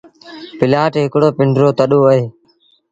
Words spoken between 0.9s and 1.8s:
هڪڙو پنڊرو